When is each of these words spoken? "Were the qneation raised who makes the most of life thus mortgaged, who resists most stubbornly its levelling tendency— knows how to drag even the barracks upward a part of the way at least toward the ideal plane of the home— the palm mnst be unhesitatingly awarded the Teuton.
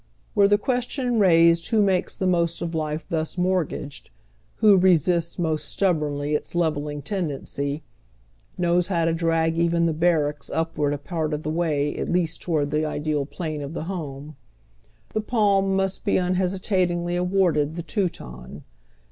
"Were 0.33 0.47
the 0.47 0.57
qneation 0.57 1.19
raised 1.19 1.67
who 1.67 1.83
makes 1.83 2.15
the 2.15 2.25
most 2.25 2.59
of 2.63 2.73
life 2.73 3.05
thus 3.07 3.37
mortgaged, 3.37 4.09
who 4.55 4.75
resists 4.79 5.37
most 5.37 5.69
stubbornly 5.69 6.33
its 6.33 6.55
levelling 6.55 7.03
tendency— 7.03 7.83
knows 8.57 8.87
how 8.87 9.05
to 9.05 9.13
drag 9.13 9.59
even 9.59 9.85
the 9.85 9.93
barracks 9.93 10.49
upward 10.51 10.95
a 10.95 10.97
part 10.97 11.35
of 11.35 11.43
the 11.43 11.51
way 11.51 11.95
at 11.97 12.09
least 12.09 12.41
toward 12.41 12.71
the 12.71 12.83
ideal 12.83 13.27
plane 13.27 13.61
of 13.61 13.75
the 13.75 13.83
home— 13.83 14.35
the 15.13 15.21
palm 15.21 15.77
mnst 15.77 16.03
be 16.03 16.17
unhesitatingly 16.17 17.15
awarded 17.15 17.75
the 17.75 17.83
Teuton. 17.83 18.63